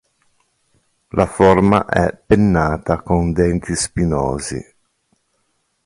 [1.09, 4.59] La forma è pennata con denti spinosi.